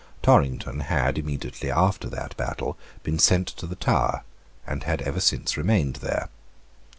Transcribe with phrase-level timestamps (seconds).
[0.23, 4.23] Torrington had, immediately after that battle, been sent to the Tower,
[4.65, 6.29] and had ever since remained there.